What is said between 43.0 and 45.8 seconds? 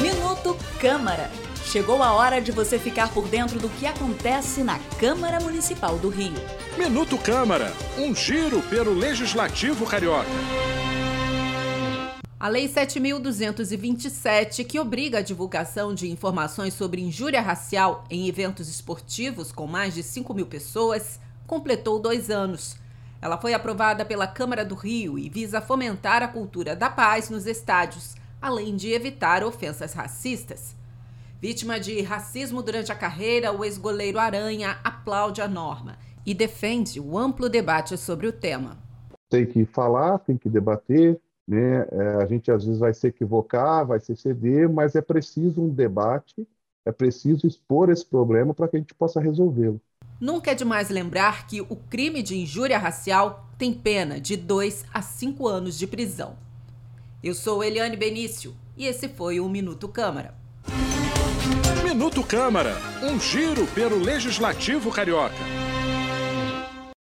equivocar, vai se ceder, mas é preciso um